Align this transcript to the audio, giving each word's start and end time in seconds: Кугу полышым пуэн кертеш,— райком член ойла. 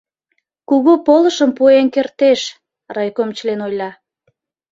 Кугу 0.69 0.93
полышым 1.07 1.51
пуэн 1.57 1.87
кертеш,— 1.95 2.41
райком 2.95 3.29
член 3.37 3.59
ойла. 3.67 3.91